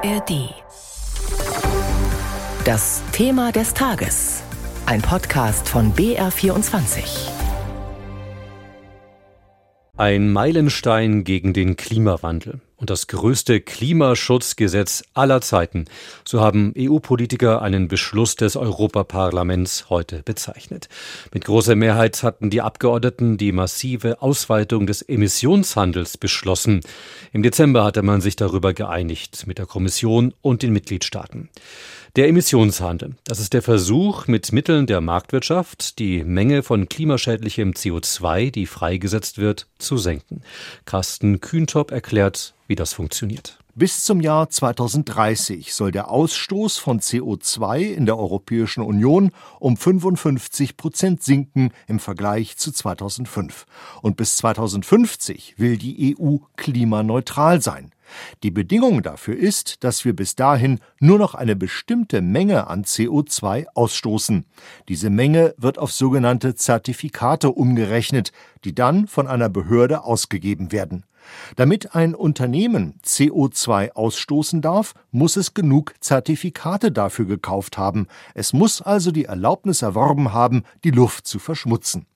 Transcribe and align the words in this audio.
ARD. 0.00 0.54
Das 2.64 3.02
Thema 3.10 3.50
des 3.50 3.74
Tages. 3.74 4.44
Ein 4.86 5.02
Podcast 5.02 5.68
von 5.68 5.92
BR24. 5.92 7.30
Ein 9.96 10.30
Meilenstein 10.30 11.24
gegen 11.24 11.52
den 11.52 11.74
Klimawandel 11.74 12.60
und 12.78 12.90
das 12.90 13.08
größte 13.08 13.60
Klimaschutzgesetz 13.60 15.04
aller 15.12 15.40
Zeiten. 15.40 15.84
So 16.24 16.40
haben 16.40 16.72
EU-Politiker 16.78 17.60
einen 17.60 17.88
Beschluss 17.88 18.36
des 18.36 18.56
Europaparlaments 18.56 19.90
heute 19.90 20.22
bezeichnet. 20.22 20.88
Mit 21.34 21.44
großer 21.44 21.76
Mehrheit 21.76 22.22
hatten 22.22 22.50
die 22.50 22.62
Abgeordneten 22.62 23.36
die 23.36 23.52
massive 23.52 24.22
Ausweitung 24.22 24.86
des 24.86 25.02
Emissionshandels 25.02 26.16
beschlossen. 26.16 26.80
Im 27.32 27.42
Dezember 27.42 27.84
hatte 27.84 28.02
man 28.02 28.20
sich 28.20 28.36
darüber 28.36 28.72
geeinigt 28.72 29.46
mit 29.46 29.58
der 29.58 29.66
Kommission 29.66 30.32
und 30.40 30.62
den 30.62 30.72
Mitgliedstaaten. 30.72 31.50
Der 32.16 32.26
Emissionshandel. 32.26 33.14
Das 33.24 33.38
ist 33.38 33.52
der 33.52 33.62
Versuch, 33.62 34.26
mit 34.26 34.50
Mitteln 34.50 34.86
der 34.86 35.00
Marktwirtschaft 35.00 35.98
die 35.98 36.24
Menge 36.24 36.62
von 36.62 36.88
klimaschädlichem 36.88 37.72
CO2, 37.72 38.50
die 38.50 38.66
freigesetzt 38.66 39.38
wird, 39.38 39.66
zu 39.78 39.98
senken. 39.98 40.42
Carsten 40.84 41.40
Kühntop 41.40 41.90
erklärt, 41.90 42.54
wie 42.68 42.76
das 42.76 42.92
funktioniert. 42.92 43.58
Bis 43.78 44.02
zum 44.02 44.20
Jahr 44.20 44.50
2030 44.50 45.72
soll 45.72 45.92
der 45.92 46.10
Ausstoß 46.10 46.78
von 46.78 46.98
CO2 46.98 47.82
in 47.82 48.06
der 48.06 48.18
Europäischen 48.18 48.82
Union 48.82 49.30
um 49.60 49.76
55 49.76 50.76
Prozent 50.76 51.22
sinken 51.22 51.70
im 51.86 52.00
Vergleich 52.00 52.56
zu 52.56 52.72
2005. 52.72 53.66
Und 54.02 54.16
bis 54.16 54.36
2050 54.38 55.60
will 55.60 55.76
die 55.76 56.16
EU 56.18 56.38
klimaneutral 56.56 57.62
sein. 57.62 57.92
Die 58.42 58.50
Bedingung 58.50 59.04
dafür 59.04 59.36
ist, 59.36 59.84
dass 59.84 60.04
wir 60.04 60.16
bis 60.16 60.34
dahin 60.34 60.80
nur 60.98 61.20
noch 61.20 61.36
eine 61.36 61.54
bestimmte 61.54 62.20
Menge 62.20 62.66
an 62.66 62.82
CO2 62.82 63.66
ausstoßen. 63.74 64.44
Diese 64.88 65.08
Menge 65.08 65.54
wird 65.56 65.78
auf 65.78 65.92
sogenannte 65.92 66.56
Zertifikate 66.56 67.52
umgerechnet, 67.52 68.32
die 68.64 68.74
dann 68.74 69.06
von 69.06 69.28
einer 69.28 69.48
Behörde 69.48 70.02
ausgegeben 70.02 70.72
werden. 70.72 71.04
Damit 71.56 71.94
ein 71.94 72.14
Unternehmen 72.14 72.94
CO2 73.04 73.67
ausstoßen 73.68 74.62
darf, 74.62 74.94
muss 75.10 75.36
es 75.36 75.54
genug 75.54 75.94
Zertifikate 76.00 76.90
dafür 76.90 77.26
gekauft 77.26 77.78
haben. 77.78 78.06
Es 78.34 78.52
muss 78.52 78.82
also 78.82 79.10
die 79.10 79.26
Erlaubnis 79.26 79.82
erworben 79.82 80.32
haben, 80.32 80.62
die 80.84 80.90
Luft 80.90 81.26
zu 81.26 81.38
verschmutzen. 81.38 82.06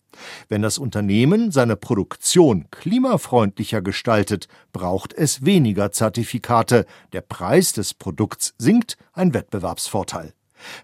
Wenn 0.48 0.62
das 0.62 0.78
Unternehmen 0.78 1.50
seine 1.50 1.76
Produktion 1.76 2.66
klimafreundlicher 2.70 3.82
gestaltet, 3.82 4.48
braucht 4.72 5.14
es 5.14 5.44
weniger 5.44 5.92
Zertifikate, 5.92 6.86
der 7.12 7.22
Preis 7.22 7.72
des 7.72 7.94
Produkts 7.94 8.54
sinkt, 8.58 8.96
ein 9.12 9.34
Wettbewerbsvorteil. 9.34 10.34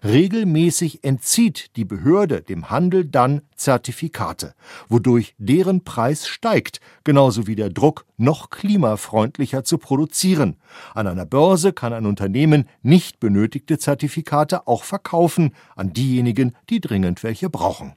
Regelmäßig 0.03 1.03
entzieht 1.03 1.75
die 1.75 1.85
Behörde 1.85 2.41
dem 2.41 2.69
Handel 2.69 3.05
dann 3.05 3.41
Zertifikate, 3.55 4.53
wodurch 4.87 5.35
deren 5.37 5.83
Preis 5.83 6.27
steigt, 6.27 6.79
genauso 7.03 7.47
wie 7.47 7.55
der 7.55 7.69
Druck, 7.69 8.05
noch 8.17 8.49
klimafreundlicher 8.49 9.63
zu 9.63 9.77
produzieren. 9.77 10.57
An 10.93 11.07
einer 11.07 11.25
Börse 11.25 11.73
kann 11.73 11.93
ein 11.93 12.05
Unternehmen 12.05 12.67
nicht 12.81 13.19
benötigte 13.19 13.77
Zertifikate 13.77 14.67
auch 14.67 14.83
verkaufen 14.83 15.53
an 15.75 15.93
diejenigen, 15.93 16.55
die 16.69 16.79
dringend 16.79 17.23
welche 17.23 17.49
brauchen. 17.49 17.93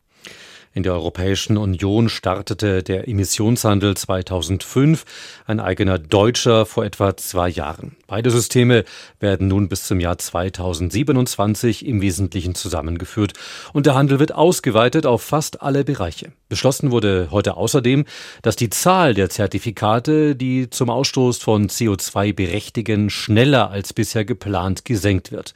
In 0.75 0.85
der 0.85 0.95
Europäischen 0.95 1.59
Union 1.59 2.09
startete 2.09 2.83
der 2.83 3.07
Emissionshandel 3.07 3.95
2005, 3.95 5.05
ein 5.45 5.61
eigener 5.61 5.99
deutscher 5.99 6.65
vor 6.65 6.87
etwa 6.87 7.15
zwei 7.15 7.51
Jahren. 7.51 7.97
Beide 8.07 8.31
Systeme 8.31 8.85
werden 9.21 9.49
nun 9.49 9.69
bis 9.69 9.87
zum 9.87 10.01
Jahr 10.01 10.17
2027 10.17 11.85
im 11.85 12.01
Wesentlichen 12.01 12.55
zusammengeführt 12.55 13.35
und 13.75 13.85
der 13.85 13.95
Handel 13.95 14.19
wird 14.19 14.35
ausgeweitet 14.35 15.05
auf 15.05 15.21
fast 15.21 15.61
alle 15.61 15.85
Bereiche. 15.85 16.33
Beschlossen 16.49 16.91
wurde 16.91 17.29
heute 17.31 17.59
außerdem, 17.59 18.07
dass 18.41 18.57
die 18.57 18.71
Zahl 18.71 19.13
der 19.13 19.29
Zertifikate, 19.29 20.35
die 20.37 20.71
zum 20.71 20.89
Ausstoß 20.89 21.37
von 21.39 21.69
CO2 21.69 22.35
berechtigen, 22.35 23.11
schneller 23.11 23.71
als 23.71 23.93
bisher 23.93 24.25
geplant 24.25 24.87
gesenkt 24.87 25.33
wird. 25.33 25.53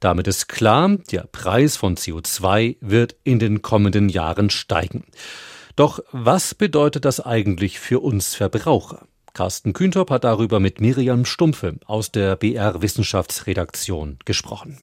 Damit 0.00 0.26
ist 0.28 0.48
klar, 0.48 0.96
der 1.12 1.28
Preis 1.30 1.76
von 1.76 1.94
CO2 1.94 2.76
wird 2.80 3.16
in 3.22 3.38
den 3.38 3.60
kommenden 3.60 4.08
Jahren 4.08 4.48
steigen. 4.50 5.04
Doch 5.76 6.00
was 6.12 6.54
bedeutet 6.54 7.04
das 7.04 7.20
eigentlich 7.20 7.80
für 7.80 8.00
uns 8.00 8.34
Verbraucher? 8.34 9.06
Carsten 9.32 9.72
Kühntop 9.72 10.10
hat 10.10 10.24
darüber 10.24 10.60
mit 10.60 10.80
Miriam 10.80 11.24
Stumpfe 11.24 11.76
aus 11.86 12.10
der 12.10 12.36
BR 12.36 12.82
Wissenschaftsredaktion 12.82 14.18
gesprochen. 14.24 14.80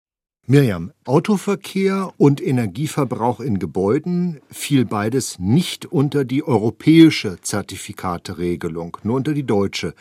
Miriam, 0.49 0.93
Autoverkehr 1.03 2.13
und 2.15 2.41
Energieverbrauch 2.41 3.41
in 3.41 3.59
Gebäuden 3.59 4.39
fiel 4.49 4.85
beides 4.85 5.39
nicht 5.39 5.85
unter 5.85 6.23
die 6.23 6.41
europäische 6.41 7.41
Zertifikateregelung, 7.41 8.95
nur 9.03 9.17
unter 9.17 9.33
die 9.33 9.45
deutsche. 9.45 9.93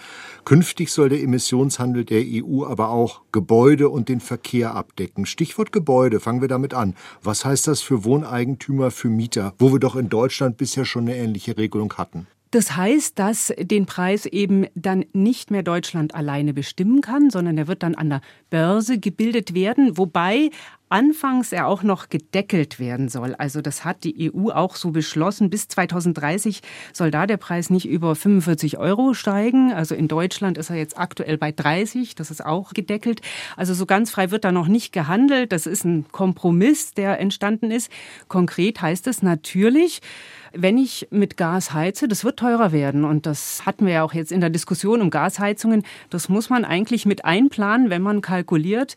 Künftig 0.45 0.93
soll 0.93 1.09
der 1.09 1.21
Emissionshandel 1.21 2.05
der 2.05 2.23
EU 2.25 2.65
aber 2.65 2.91
auch 2.91 3.23
Gebäude 3.33 3.89
und 3.89 4.09
den 4.09 4.21
Verkehr 4.21 4.77
abdecken. 4.77 5.27
Stichwort 5.27 5.73
Gebäude, 5.73 6.21
fangen 6.21 6.43
wir 6.43 6.49
damit 6.49 6.75
an. 6.75 6.95
Was 7.25 7.45
heißt 7.45 7.67
das 7.67 7.81
für 7.81 8.05
Wohneigentümer, 8.05 8.93
für 8.93 9.09
Mieter, 9.09 9.53
wo 9.59 9.73
wir 9.73 9.81
doch 9.81 9.97
in 9.97 10.09
Deutschland 10.09 10.59
bisher 10.59 10.85
schon 10.85 11.09
eine 11.09 11.17
ähnliche 11.17 11.57
Regelung 11.57 11.93
hatten? 11.95 12.29
Das 12.51 12.77
heißt, 12.77 13.19
dass 13.19 13.53
den 13.59 13.87
Preis 13.87 14.27
eben 14.27 14.67
dann 14.75 15.05
nicht 15.13 15.51
mehr 15.51 15.63
Deutschland 15.63 16.15
alleine 16.15 16.55
bestimmen 16.55 17.01
kann, 17.01 17.31
sondern 17.31 17.59
er 17.59 17.67
wird 17.67 17.83
dann 17.83 17.95
an 17.95 18.09
der 18.09 18.21
Börse 18.51 18.99
gebildet 18.99 19.55
werden, 19.55 19.99
wobei 19.99 20.51
anfangs 20.89 21.53
er 21.53 21.67
auch 21.67 21.83
noch 21.83 22.09
gedeckelt 22.09 22.79
werden 22.79 23.09
soll. 23.09 23.35
Also 23.35 23.61
das 23.61 23.85
hat 23.85 24.05
die 24.05 24.33
EU 24.33 24.51
auch 24.51 24.77
so 24.77 24.91
beschlossen. 24.91 25.51
Bis 25.51 25.69
2030 25.69 26.61
soll 26.93 27.11
da 27.11 27.27
der 27.27 27.37
Preis 27.37 27.71
nicht 27.71 27.89
über 27.89 28.15
45 28.15 28.79
Euro 28.79 29.15
steigen. 29.15 29.73
Also 29.73 29.95
in 29.95 30.07
Deutschland 30.09 30.59
ist 30.59 30.71
er 30.71 30.77
jetzt 30.77 30.97
aktuell 30.97 31.39
bei 31.39 31.51
30. 31.51 32.15
Das 32.15 32.31
ist 32.31 32.45
auch 32.45 32.73
gedeckelt. 32.73 33.21
Also 33.57 33.75
so 33.75 33.87
ganz 33.87 34.11
frei 34.11 34.31
wird 34.31 34.45
da 34.45 34.53
noch 34.53 34.69
nicht 34.69 34.93
gehandelt. 34.93 35.51
Das 35.53 35.67
ist 35.67 35.85
ein 35.85 36.07
Kompromiss, 36.13 36.93
der 36.93 37.19
entstanden 37.19 37.71
ist. 37.71 37.91
Konkret 38.29 38.81
heißt 38.81 39.07
es 39.09 39.23
natürlich, 39.23 40.01
wenn 40.53 40.79
ich 40.79 41.09
mit 41.11 41.37
Gas 41.37 41.73
heize, 41.73 42.09
das 42.09 42.25
wird 42.25 42.39
teurer 42.39 42.73
werden. 42.73 43.05
Und 43.05 43.27
das 43.27 43.67
hatten 43.67 43.87
wir 43.87 43.95
ja 43.95 44.03
auch 44.05 44.15
jetzt 44.15 44.33
in 44.33 44.41
der 44.41 44.51
Diskussion 44.51 45.01
um 45.01 45.11
Gasheizungen. 45.11 45.83
Das 46.11 46.29
muss 46.29 46.49
man 46.49 46.65
eigentlich 46.65 47.07
mit 47.07 47.25
einplanen, 47.25 47.91
wenn 47.91 48.03
man 48.03 48.21
kalkuliert, 48.21 48.95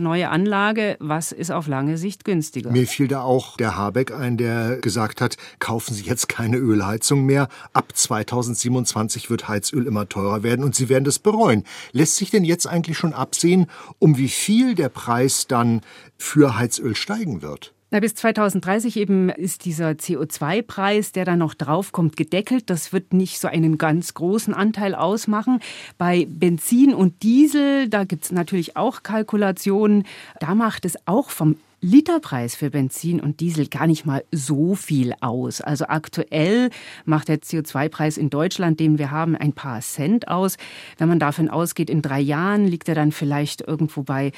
neue 0.00 0.28
Anlage, 0.30 0.96
was 1.00 1.32
ist 1.32 1.50
auf 1.50 1.66
lange 1.66 1.96
Sicht 1.96 2.24
günstiger? 2.24 2.70
Mir 2.70 2.86
fiel 2.86 3.08
da 3.08 3.22
auch 3.22 3.56
der 3.56 3.76
Habeck 3.76 4.12
ein, 4.12 4.36
der 4.36 4.78
gesagt 4.78 5.20
hat, 5.20 5.36
kaufen 5.58 5.94
Sie 5.94 6.04
jetzt 6.04 6.28
keine 6.28 6.56
Ölheizung 6.56 7.24
mehr. 7.24 7.48
Ab 7.72 7.92
2027 7.94 9.30
wird 9.30 9.48
Heizöl 9.48 9.86
immer 9.86 10.08
teurer 10.08 10.42
werden 10.42 10.64
und 10.64 10.74
Sie 10.74 10.88
werden 10.88 11.04
das 11.04 11.18
bereuen. 11.18 11.64
Lässt 11.92 12.16
sich 12.16 12.30
denn 12.30 12.44
jetzt 12.44 12.66
eigentlich 12.66 12.98
schon 12.98 13.12
absehen, 13.12 13.66
um 13.98 14.16
wie 14.18 14.28
viel 14.28 14.74
der 14.74 14.88
Preis 14.88 15.46
dann 15.46 15.82
für 16.16 16.58
Heizöl 16.58 16.96
steigen 16.96 17.42
wird? 17.42 17.72
Na, 17.92 17.98
bis 17.98 18.14
2030 18.14 18.96
eben 18.96 19.30
ist 19.30 19.64
dieser 19.64 19.90
CO2-Preis, 19.90 21.10
der 21.10 21.24
da 21.24 21.34
noch 21.34 21.54
draufkommt, 21.54 22.16
gedeckelt. 22.16 22.70
Das 22.70 22.92
wird 22.92 23.12
nicht 23.12 23.40
so 23.40 23.48
einen 23.48 23.78
ganz 23.78 24.14
großen 24.14 24.54
Anteil 24.54 24.94
ausmachen. 24.94 25.58
Bei 25.98 26.24
Benzin 26.30 26.94
und 26.94 27.24
Diesel, 27.24 27.88
da 27.88 28.04
gibt 28.04 28.24
es 28.24 28.32
natürlich 28.32 28.76
auch 28.76 29.02
Kalkulationen. 29.02 30.04
Da 30.38 30.54
macht 30.54 30.84
es 30.84 30.96
auch 31.06 31.30
vom 31.30 31.56
Literpreis 31.80 32.54
für 32.54 32.70
Benzin 32.70 33.20
und 33.20 33.40
Diesel 33.40 33.66
gar 33.66 33.86
nicht 33.86 34.04
mal 34.04 34.22
so 34.30 34.74
viel 34.74 35.14
aus. 35.20 35.60
Also 35.60 35.86
aktuell 35.88 36.70
macht 37.06 37.28
der 37.28 37.40
CO2-Preis 37.40 38.18
in 38.18 38.30
Deutschland, 38.30 38.78
den 38.78 38.98
wir 38.98 39.10
haben, 39.10 39.34
ein 39.34 39.54
paar 39.54 39.80
Cent 39.80 40.28
aus. 40.28 40.58
Wenn 40.98 41.08
man 41.08 41.18
davon 41.18 41.48
ausgeht, 41.48 41.90
in 41.90 42.02
drei 42.02 42.20
Jahren 42.20 42.66
liegt 42.66 42.88
er 42.88 42.94
dann 42.94 43.12
vielleicht 43.12 43.62
irgendwo 43.62 44.02
bei 44.02 44.30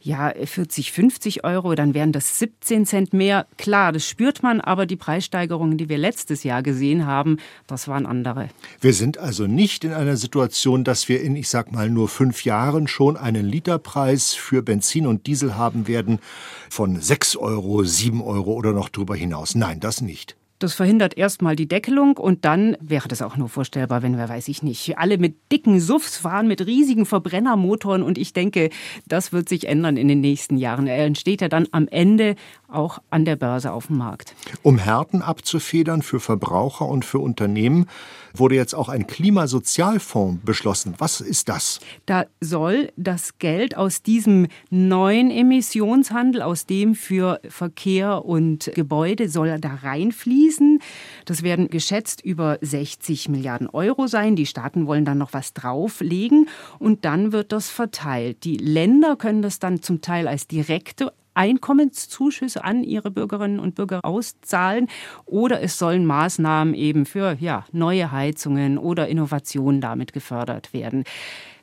ja, 0.00 0.32
40, 0.32 0.92
50 0.92 1.44
Euro, 1.44 1.74
dann 1.74 1.92
wären 1.94 2.12
das 2.12 2.38
17 2.38 2.86
Cent 2.86 3.12
mehr. 3.12 3.46
Klar, 3.58 3.92
das 3.92 4.06
spürt 4.06 4.42
man, 4.42 4.60
aber 4.60 4.86
die 4.86 4.96
Preissteigerungen, 4.96 5.76
die 5.76 5.88
wir 5.88 5.98
letztes 5.98 6.42
Jahr 6.42 6.62
gesehen 6.62 7.06
haben, 7.06 7.38
das 7.66 7.86
waren 7.86 8.06
andere. 8.06 8.48
Wir 8.80 8.94
sind 8.94 9.18
also 9.18 9.46
nicht 9.46 9.84
in 9.84 9.92
einer 9.92 10.16
Situation, 10.16 10.84
dass 10.84 11.08
wir 11.08 11.20
in, 11.20 11.36
ich 11.36 11.48
sag 11.48 11.70
mal, 11.72 11.90
nur 11.90 12.08
fünf 12.08 12.44
Jahren 12.44 12.88
schon 12.88 13.16
einen 13.16 13.44
Literpreis 13.44 14.32
für 14.32 14.62
Benzin 14.62 15.06
und 15.06 15.26
Diesel 15.26 15.56
haben 15.56 15.86
werden 15.86 16.18
von 16.70 17.00
6 17.00 17.36
Euro, 17.36 17.84
7 17.84 18.22
Euro 18.22 18.54
oder 18.54 18.72
noch 18.72 18.88
drüber 18.88 19.16
hinaus. 19.16 19.54
Nein, 19.54 19.80
das 19.80 20.00
nicht. 20.00 20.39
Das 20.60 20.74
verhindert 20.74 21.16
erstmal 21.16 21.56
die 21.56 21.66
Deckelung 21.66 22.18
und 22.18 22.44
dann 22.44 22.76
wäre 22.82 23.08
das 23.08 23.22
auch 23.22 23.38
nur 23.38 23.48
vorstellbar, 23.48 24.02
wenn 24.02 24.18
wir, 24.18 24.28
weiß 24.28 24.46
ich 24.48 24.62
nicht, 24.62 24.98
alle 24.98 25.16
mit 25.16 25.50
dicken 25.50 25.80
Suffs 25.80 26.18
fahren, 26.18 26.48
mit 26.48 26.66
riesigen 26.66 27.06
Verbrennermotoren 27.06 28.02
und 28.02 28.18
ich 28.18 28.34
denke, 28.34 28.68
das 29.08 29.32
wird 29.32 29.48
sich 29.48 29.66
ändern 29.66 29.96
in 29.96 30.06
den 30.06 30.20
nächsten 30.20 30.58
Jahren. 30.58 30.86
Er 30.86 31.06
entsteht 31.06 31.40
ja 31.40 31.48
dann 31.48 31.66
am 31.72 31.88
Ende 31.88 32.36
auch 32.72 32.98
an 33.10 33.24
der 33.24 33.36
Börse 33.36 33.72
auf 33.72 33.88
dem 33.88 33.98
Markt. 33.98 34.34
Um 34.62 34.78
Härten 34.78 35.22
abzufedern 35.22 36.02
für 36.02 36.20
Verbraucher 36.20 36.86
und 36.86 37.04
für 37.04 37.18
Unternehmen, 37.18 37.86
wurde 38.34 38.54
jetzt 38.54 38.74
auch 38.74 38.88
ein 38.88 39.06
Klimasozialfonds 39.06 40.44
beschlossen. 40.44 40.94
Was 40.98 41.20
ist 41.20 41.48
das? 41.48 41.80
Da 42.06 42.24
soll 42.40 42.92
das 42.96 43.38
Geld 43.38 43.76
aus 43.76 44.02
diesem 44.02 44.46
neuen 44.70 45.30
Emissionshandel, 45.30 46.42
aus 46.42 46.66
dem 46.66 46.94
für 46.94 47.40
Verkehr 47.48 48.24
und 48.24 48.70
Gebäude, 48.74 49.28
soll 49.28 49.58
da 49.58 49.74
reinfließen. 49.82 50.80
Das 51.24 51.42
werden 51.42 51.68
geschätzt 51.68 52.24
über 52.24 52.58
60 52.60 53.28
Milliarden 53.28 53.68
Euro 53.68 54.06
sein. 54.06 54.36
Die 54.36 54.46
Staaten 54.46 54.86
wollen 54.86 55.04
dann 55.04 55.18
noch 55.18 55.32
was 55.32 55.52
drauflegen 55.52 56.48
und 56.78 57.04
dann 57.04 57.32
wird 57.32 57.52
das 57.52 57.68
verteilt. 57.68 58.44
Die 58.44 58.56
Länder 58.56 59.16
können 59.16 59.42
das 59.42 59.58
dann 59.58 59.82
zum 59.82 60.00
Teil 60.00 60.28
als 60.28 60.46
direkte 60.46 61.12
Einkommenszuschüsse 61.34 62.64
an 62.64 62.84
ihre 62.84 63.10
Bürgerinnen 63.10 63.60
und 63.60 63.74
Bürger 63.74 64.00
auszahlen 64.04 64.88
oder 65.26 65.62
es 65.62 65.78
sollen 65.78 66.06
Maßnahmen 66.06 66.74
eben 66.74 67.06
für 67.06 67.36
ja, 67.40 67.64
neue 67.72 68.12
Heizungen 68.12 68.78
oder 68.78 69.08
Innovationen 69.08 69.80
damit 69.80 70.12
gefördert 70.12 70.72
werden. 70.72 71.04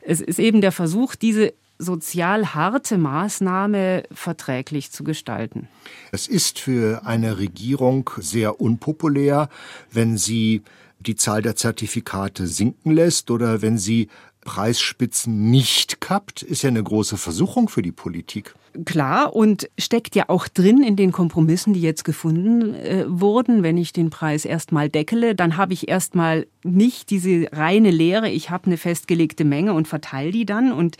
Es 0.01 0.21
ist 0.21 0.39
eben 0.39 0.61
der 0.61 0.71
Versuch, 0.71 1.15
diese 1.15 1.53
sozial 1.79 2.55
harte 2.55 2.97
Maßnahme 2.97 4.03
verträglich 4.11 4.91
zu 4.91 5.03
gestalten. 5.03 5.67
Es 6.11 6.27
ist 6.27 6.59
für 6.59 7.05
eine 7.05 7.37
Regierung 7.37 8.09
sehr 8.17 8.59
unpopulär, 8.59 9.49
wenn 9.91 10.17
sie 10.17 10.63
die 10.99 11.15
Zahl 11.15 11.41
der 11.41 11.55
Zertifikate 11.55 12.47
sinken 12.47 12.91
lässt 12.91 13.29
oder 13.29 13.61
wenn 13.61 13.77
sie 13.77 14.09
Preisspitzen 14.47 15.51
nicht 15.51 15.99
kappt, 15.99 16.41
ist 16.41 16.63
ja 16.63 16.69
eine 16.69 16.81
große 16.81 17.17
Versuchung 17.17 17.67
für 17.67 17.81
die 17.81 17.91
Politik. 17.91 18.55
Klar 18.85 19.35
und 19.35 19.69
steckt 19.77 20.15
ja 20.15 20.29
auch 20.29 20.47
drin 20.47 20.81
in 20.81 20.95
den 20.95 21.11
Kompromissen, 21.11 21.73
die 21.73 21.81
jetzt 21.81 22.05
gefunden 22.05 22.73
äh, 22.73 23.03
wurden. 23.09 23.61
Wenn 23.61 23.77
ich 23.77 23.91
den 23.91 24.09
Preis 24.09 24.45
erstmal 24.45 24.87
deckele, 24.87 25.35
dann 25.35 25.57
habe 25.57 25.73
ich 25.73 25.89
erstmal 25.89 26.47
nicht 26.63 27.09
diese 27.09 27.49
reine 27.51 27.91
Lehre, 27.91 28.29
ich 28.29 28.49
habe 28.49 28.67
eine 28.67 28.77
festgelegte 28.77 29.43
Menge 29.43 29.73
und 29.73 29.89
verteile 29.89 30.31
die 30.31 30.45
dann. 30.45 30.71
Und 30.71 30.95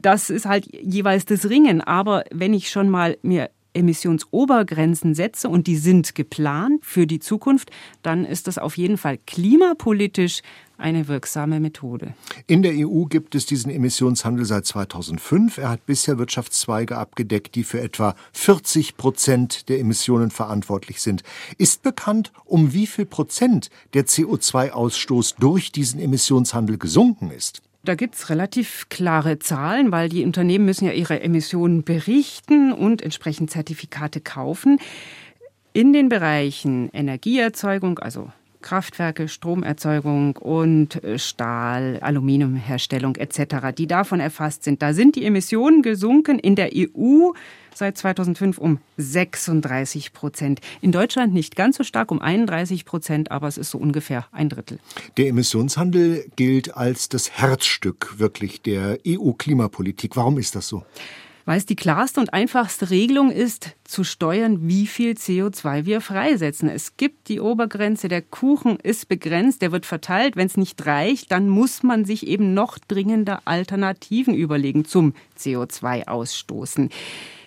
das 0.00 0.30
ist 0.30 0.46
halt 0.46 0.68
jeweils 0.72 1.24
das 1.24 1.50
Ringen. 1.50 1.80
Aber 1.80 2.22
wenn 2.30 2.54
ich 2.54 2.70
schon 2.70 2.88
mal 2.88 3.18
mir 3.22 3.50
Emissionsobergrenzen 3.74 5.14
setze 5.14 5.48
und 5.48 5.66
die 5.66 5.76
sind 5.76 6.14
geplant 6.14 6.84
für 6.84 7.06
die 7.06 7.20
Zukunft, 7.20 7.70
dann 8.02 8.24
ist 8.24 8.46
das 8.46 8.58
auf 8.58 8.76
jeden 8.76 8.98
Fall 8.98 9.18
klimapolitisch 9.26 10.42
eine 10.78 11.06
wirksame 11.08 11.60
Methode. 11.60 12.14
In 12.46 12.62
der 12.62 12.72
EU 12.74 13.04
gibt 13.04 13.34
es 13.34 13.46
diesen 13.46 13.70
Emissionshandel 13.70 14.44
seit 14.44 14.66
2005. 14.66 15.58
Er 15.58 15.70
hat 15.70 15.86
bisher 15.86 16.18
Wirtschaftszweige 16.18 16.98
abgedeckt, 16.98 17.54
die 17.54 17.64
für 17.64 17.80
etwa 17.80 18.14
40 18.32 18.96
Prozent 18.96 19.68
der 19.68 19.78
Emissionen 19.78 20.30
verantwortlich 20.30 21.00
sind. 21.00 21.22
Ist 21.56 21.82
bekannt, 21.82 22.32
um 22.44 22.72
wie 22.72 22.86
viel 22.86 23.06
Prozent 23.06 23.70
der 23.94 24.06
CO2-Ausstoß 24.06 25.36
durch 25.38 25.72
diesen 25.72 26.00
Emissionshandel 26.00 26.78
gesunken 26.78 27.30
ist? 27.30 27.62
Da 27.84 27.96
gibt 27.96 28.14
es 28.14 28.30
relativ 28.30 28.88
klare 28.90 29.40
Zahlen, 29.40 29.90
weil 29.90 30.08
die 30.08 30.24
Unternehmen 30.24 30.64
müssen 30.64 30.86
ja 30.86 30.92
ihre 30.92 31.20
Emissionen 31.20 31.82
berichten 31.82 32.72
und 32.72 33.02
entsprechend 33.02 33.50
Zertifikate 33.50 34.20
kaufen. 34.20 34.78
In 35.72 35.92
den 35.92 36.08
Bereichen 36.08 36.90
Energieerzeugung, 36.90 37.98
also 37.98 38.30
Kraftwerke, 38.62 39.28
Stromerzeugung 39.28 40.36
und 40.36 41.02
äh, 41.04 41.18
Stahl, 41.18 41.98
Aluminiumherstellung 42.00 43.16
etc., 43.16 43.74
die 43.76 43.86
davon 43.86 44.20
erfasst 44.20 44.64
sind. 44.64 44.80
Da 44.80 44.94
sind 44.94 45.16
die 45.16 45.24
Emissionen 45.24 45.82
gesunken 45.82 46.38
in 46.38 46.56
der 46.56 46.70
EU 46.74 47.32
seit 47.74 47.98
2005 47.98 48.58
um 48.58 48.78
36 48.96 50.12
Prozent. 50.12 50.60
In 50.80 50.92
Deutschland 50.92 51.34
nicht 51.34 51.56
ganz 51.56 51.76
so 51.76 51.84
stark, 51.84 52.10
um 52.10 52.20
31 52.20 52.84
Prozent, 52.84 53.30
aber 53.30 53.48
es 53.48 53.58
ist 53.58 53.70
so 53.70 53.78
ungefähr 53.78 54.26
ein 54.32 54.48
Drittel. 54.48 54.78
Der 55.16 55.28
Emissionshandel 55.28 56.26
gilt 56.36 56.76
als 56.76 57.08
das 57.08 57.30
Herzstück 57.30 58.18
wirklich 58.18 58.62
der 58.62 58.98
EU-Klimapolitik. 59.06 60.16
Warum 60.16 60.38
ist 60.38 60.54
das 60.54 60.68
so? 60.68 60.84
Weil 61.44 61.58
es 61.58 61.66
die 61.66 61.76
klarste 61.76 62.20
und 62.20 62.32
einfachste 62.32 62.90
Regelung 62.90 63.30
ist, 63.30 63.76
zu 63.84 64.04
steuern, 64.04 64.68
wie 64.68 64.86
viel 64.86 65.12
CO2 65.12 65.84
wir 65.84 66.00
freisetzen. 66.00 66.68
Es 66.68 66.96
gibt 66.96 67.28
die 67.28 67.40
Obergrenze, 67.40 68.08
der 68.08 68.22
Kuchen 68.22 68.78
ist 68.78 69.08
begrenzt, 69.08 69.62
der 69.62 69.72
wird 69.72 69.86
verteilt. 69.86 70.36
Wenn 70.36 70.46
es 70.46 70.56
nicht 70.56 70.84
reicht, 70.86 71.32
dann 71.32 71.48
muss 71.48 71.82
man 71.82 72.04
sich 72.04 72.26
eben 72.26 72.54
noch 72.54 72.78
dringender 72.78 73.42
Alternativen 73.44 74.34
überlegen 74.34 74.84
zum 74.84 75.14
CO2-Ausstoßen. 75.38 76.90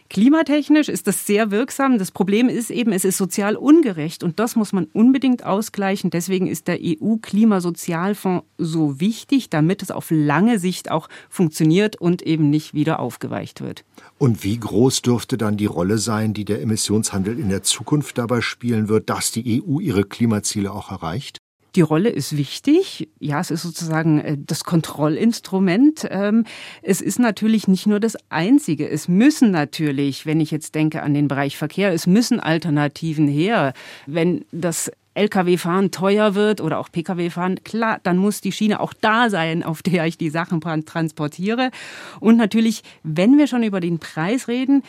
Klimatechnisch 0.10 0.88
ist 0.88 1.08
das 1.08 1.26
sehr 1.26 1.50
wirksam. 1.50 1.98
Das 1.98 2.12
Problem 2.12 2.48
ist 2.48 2.70
eben, 2.70 2.92
es 2.92 3.06
ist 3.06 3.18
sozial 3.18 3.56
ungerecht 3.56 4.24
und 4.24 4.40
das 4.40 4.56
muss 4.56 4.72
man 4.72 4.86
unbedingt 4.94 5.44
ausgleichen. 5.44 6.12
Deswegen 6.12 6.48
ist 6.48 6.68
der 6.68 6.78
EU-Klimasozialfonds 6.80 8.46
so 8.58 9.00
wichtig, 9.00 9.50
damit 9.50 9.82
es 9.82 9.92
auf 9.92 10.12
lange 10.12 10.60
Sicht 10.60 10.92
auch 10.92 11.10
funktioniert 11.30 12.00
und 12.00 12.22
eben 12.22 12.50
nicht 12.50 12.74
wieder 12.74 13.00
aufgeweicht 13.00 13.62
wird. 13.62 13.84
Und 14.18 14.44
wie 14.44 14.58
groß 14.58 15.02
dürfte 15.02 15.38
dann 15.38 15.58
die 15.58 15.66
Rolle 15.66 15.98
sein, 15.98 16.34
die 16.34 16.46
der 16.46 16.62
Emissionshandel 16.62 17.40
in 17.40 17.50
der 17.50 17.64
Zukunft 17.64 18.18
dabei 18.18 18.42
spielen 18.42 18.88
wird, 18.88 19.10
dass 19.10 19.32
die 19.32 19.64
EU 19.64 19.80
ihre 19.80 20.04
Klimaziele 20.04 20.72
auch 20.72 20.92
erreicht? 20.92 21.40
Die 21.76 21.82
Rolle 21.82 22.10
ist 22.10 22.38
wichtig. 22.38 23.10
Ja, 23.20 23.40
es 23.40 23.52
ist 23.52 23.64
sozusagen 23.64 24.20
äh, 24.20 24.38
das 24.40 24.64
Kontrollinstrument. 24.64 26.08
Ähm, 26.10 26.46
es 26.82 27.02
ist 27.02 27.20
natürlich 27.20 27.68
nicht 27.68 27.86
nur 27.86 28.00
das 28.00 28.16
Einzige. 28.30 28.90
Es 28.90 29.08
müssen 29.08 29.52
natürlich, 29.52 30.26
wenn 30.26 30.40
ich 30.40 30.52
jetzt 30.52 30.76
denke 30.76 31.04
an 31.04 31.14
den 31.14 31.28
Bereich 31.28 31.58
Verkehr, 31.58 31.92
es 31.92 32.08
müssen 32.08 32.40
Alternativen 32.40 33.28
her. 33.28 33.74
Wenn 34.06 34.46
das 34.52 34.92
Lkw-Fahren 35.16 35.92
teuer 35.92 36.36
wird 36.36 36.62
oder 36.62 36.80
auch 36.80 36.92
Pkw-Fahren, 36.92 37.64
klar, 37.64 38.00
dann 38.04 38.18
muss 38.18 38.42
die 38.42 38.52
Schiene 38.52 38.80
auch 38.80 38.94
da 38.94 39.30
sein, 39.30 39.64
auf 39.64 39.82
der 39.82 40.06
ich 40.06 40.18
die 40.18 40.30
Sachen 40.30 40.62
transportiere. 40.86 41.72
Und 42.20 42.38
natürlich, 42.38 42.84
wenn 43.04 43.38
wir 43.38 43.48
schon 43.48 43.64
über 43.64 43.80
den 43.80 44.00
Preis 44.00 44.48
reden, 44.48 44.84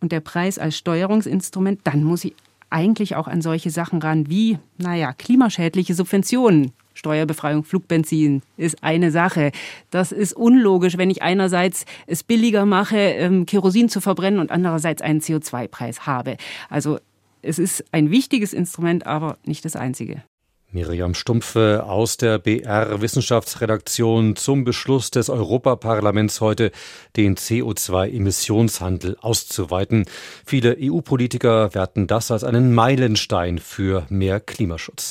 und 0.00 0.12
der 0.12 0.20
Preis 0.20 0.58
als 0.58 0.76
Steuerungsinstrument, 0.76 1.80
dann 1.84 2.04
muss 2.04 2.24
ich 2.24 2.34
eigentlich 2.70 3.16
auch 3.16 3.28
an 3.28 3.42
solche 3.42 3.70
Sachen 3.70 4.00
ran 4.00 4.28
wie, 4.28 4.58
naja, 4.78 5.12
klimaschädliche 5.12 5.94
Subventionen. 5.94 6.72
Steuerbefreiung 6.94 7.62
Flugbenzin 7.64 8.42
ist 8.56 8.82
eine 8.82 9.10
Sache. 9.10 9.52
Das 9.90 10.10
ist 10.10 10.32
unlogisch, 10.32 10.98
wenn 10.98 11.10
ich 11.10 11.22
einerseits 11.22 11.84
es 12.06 12.24
billiger 12.24 12.66
mache, 12.66 12.98
ähm, 12.98 13.46
Kerosin 13.46 13.88
zu 13.88 14.00
verbrennen 14.00 14.40
und 14.40 14.50
andererseits 14.50 15.00
einen 15.00 15.20
CO2-Preis 15.20 16.06
habe. 16.06 16.36
Also 16.68 16.98
es 17.40 17.58
ist 17.58 17.84
ein 17.92 18.10
wichtiges 18.10 18.52
Instrument, 18.52 19.06
aber 19.06 19.38
nicht 19.44 19.64
das 19.64 19.76
einzige. 19.76 20.22
Miriam 20.70 21.14
Stumpfe 21.14 21.84
aus 21.86 22.18
der 22.18 22.38
BR 22.38 23.00
Wissenschaftsredaktion 23.00 24.36
zum 24.36 24.64
Beschluss 24.64 25.10
des 25.10 25.30
Europaparlaments 25.30 26.42
heute, 26.42 26.72
den 27.16 27.36
CO2-Emissionshandel 27.36 29.16
auszuweiten. 29.18 30.04
Viele 30.44 30.76
EU-Politiker 30.78 31.74
werten 31.74 32.06
das 32.06 32.30
als 32.30 32.44
einen 32.44 32.74
Meilenstein 32.74 33.58
für 33.58 34.06
mehr 34.10 34.40
Klimaschutz. 34.40 35.06